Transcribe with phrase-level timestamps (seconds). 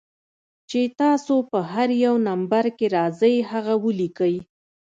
[0.69, 4.35] چې تاسو پۀ هر يو نمبر کښې راځئ هغه وليکئ